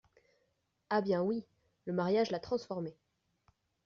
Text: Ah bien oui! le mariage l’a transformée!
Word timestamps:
Ah 0.89 1.01
bien 1.01 1.21
oui! 1.21 1.45
le 1.85 1.93
mariage 1.93 2.31
l’a 2.31 2.39
transformée! 2.39 2.95